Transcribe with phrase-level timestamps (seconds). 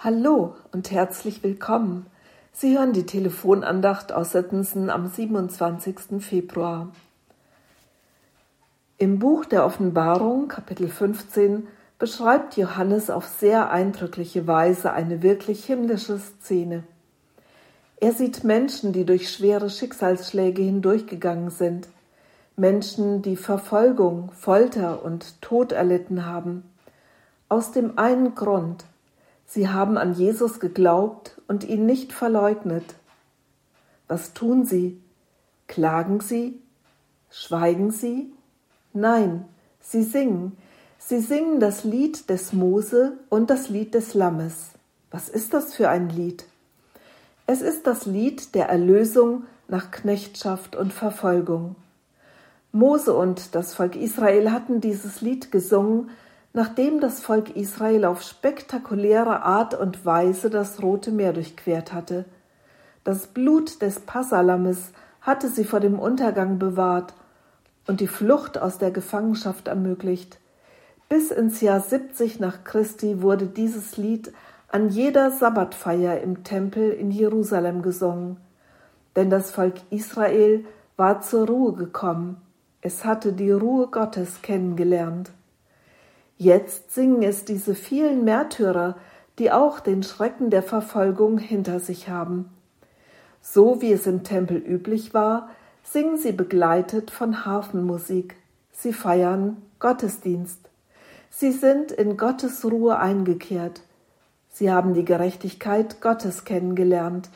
[0.00, 2.06] Hallo und herzlich willkommen.
[2.52, 6.20] Sie hören die Telefonandacht aus Sittensen am 27.
[6.20, 6.92] Februar.
[8.96, 11.66] Im Buch der Offenbarung, Kapitel 15,
[11.98, 16.84] beschreibt Johannes auf sehr eindrückliche Weise eine wirklich himmlische Szene.
[17.96, 21.88] Er sieht Menschen, die durch schwere Schicksalsschläge hindurchgegangen sind,
[22.54, 26.62] Menschen, die Verfolgung, Folter und Tod erlitten haben.
[27.48, 28.84] Aus dem einen Grund,
[29.50, 32.84] Sie haben an Jesus geglaubt und ihn nicht verleugnet.
[34.06, 35.00] Was tun sie?
[35.66, 36.60] Klagen sie?
[37.30, 38.30] Schweigen sie?
[38.92, 39.46] Nein,
[39.80, 40.58] sie singen.
[40.98, 44.72] Sie singen das Lied des Mose und das Lied des Lammes.
[45.10, 46.44] Was ist das für ein Lied?
[47.46, 51.74] Es ist das Lied der Erlösung nach Knechtschaft und Verfolgung.
[52.70, 56.10] Mose und das Volk Israel hatten dieses Lied gesungen,
[56.58, 62.24] nachdem das Volk Israel auf spektakuläre Art und Weise das Rote Meer durchquert hatte.
[63.04, 67.14] Das Blut des Passalammes hatte sie vor dem Untergang bewahrt
[67.86, 70.40] und die Flucht aus der Gefangenschaft ermöglicht.
[71.08, 74.32] Bis ins Jahr 70 nach Christi wurde dieses Lied
[74.66, 78.36] an jeder Sabbatfeier im Tempel in Jerusalem gesungen,
[79.14, 80.64] denn das Volk Israel
[80.96, 82.42] war zur Ruhe gekommen,
[82.80, 85.30] es hatte die Ruhe Gottes kennengelernt.
[86.40, 88.96] Jetzt singen es diese vielen Märtyrer,
[89.40, 92.48] die auch den Schrecken der Verfolgung hinter sich haben.
[93.42, 95.50] So wie es im Tempel üblich war,
[95.82, 98.36] singen sie begleitet von Hafenmusik.
[98.70, 100.60] Sie feiern Gottesdienst.
[101.28, 103.82] Sie sind in Gottes Ruhe eingekehrt.
[104.48, 107.30] Sie haben die Gerechtigkeit Gottes kennengelernt.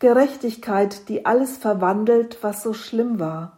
[0.00, 3.52] Gerechtigkeit, die alles verwandelt, was so schlimm war,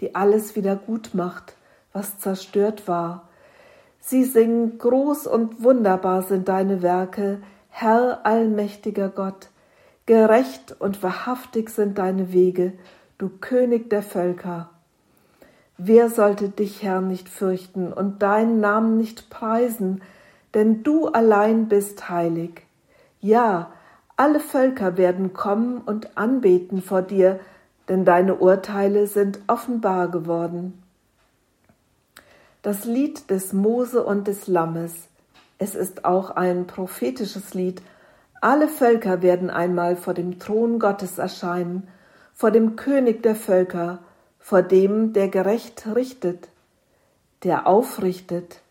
[0.00, 1.54] die alles wieder gut macht,
[1.94, 3.28] was zerstört war,
[4.08, 9.48] Sie singen, groß und wunderbar sind deine Werke, Herr allmächtiger Gott.
[10.06, 12.74] Gerecht und wahrhaftig sind deine Wege,
[13.18, 14.70] du König der Völker.
[15.76, 20.02] Wer sollte dich, Herr, nicht fürchten und deinen Namen nicht preisen,
[20.54, 22.62] denn du allein bist heilig.
[23.20, 23.72] Ja,
[24.16, 27.40] alle Völker werden kommen und anbeten vor dir,
[27.88, 30.80] denn deine Urteile sind offenbar geworden
[32.66, 34.92] das Lied des Mose und des Lammes.
[35.56, 37.80] Es ist auch ein prophetisches Lied.
[38.40, 41.86] Alle Völker werden einmal vor dem Thron Gottes erscheinen,
[42.34, 44.00] vor dem König der Völker,
[44.40, 46.48] vor dem, der gerecht richtet,
[47.44, 48.62] der aufrichtet,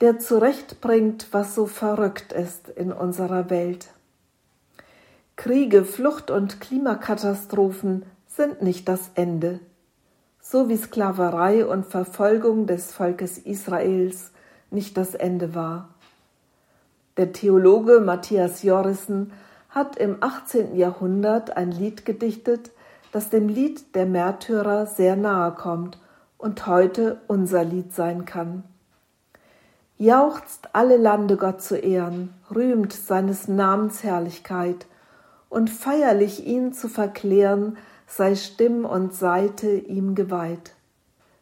[0.00, 3.90] der zurechtbringt, was so verrückt ist in unserer Welt.
[5.36, 9.60] Kriege, Flucht und Klimakatastrophen sind nicht das Ende
[10.46, 14.30] so wie Sklaverei und Verfolgung des Volkes Israels
[14.70, 15.88] nicht das Ende war.
[17.16, 19.32] Der Theologe Matthias Jorissen
[19.70, 20.76] hat im 18.
[20.76, 22.72] Jahrhundert ein Lied gedichtet,
[23.10, 25.98] das dem Lied der Märtyrer sehr nahe kommt
[26.36, 28.64] und heute unser Lied sein kann.
[29.96, 34.86] Jauchzt alle Lande Gott zu ehren, rühmt seines Namens Herrlichkeit
[35.48, 37.78] und feierlich ihn zu verklären,
[38.16, 40.72] sei Stimm und Seite ihm geweiht.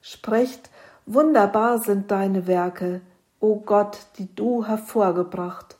[0.00, 0.70] Sprecht,
[1.04, 3.02] wunderbar sind deine Werke,
[3.40, 5.76] o Gott, die du hervorgebracht.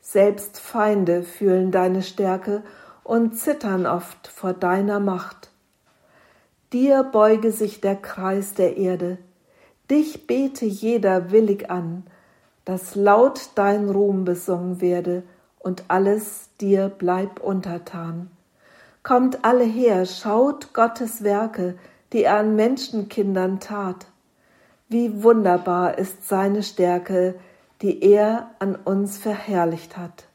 [0.00, 2.64] Selbst Feinde fühlen deine Stärke
[3.04, 5.50] und zittern oft vor deiner Macht.
[6.72, 9.18] Dir beuge sich der Kreis der Erde,
[9.90, 12.02] dich bete jeder willig an,
[12.64, 15.22] dass laut dein Ruhm besungen werde
[15.60, 18.30] und alles dir bleib untertan.
[19.02, 21.76] Kommt alle her, schaut Gottes Werke,
[22.12, 24.06] die er an Menschenkindern tat.
[24.88, 27.34] Wie wunderbar ist seine Stärke,
[27.80, 30.28] die er an uns verherrlicht hat.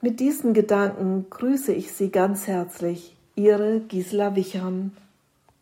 [0.00, 4.96] Mit diesen Gedanken grüße ich Sie ganz herzlich, Ihre Gisela Wichern.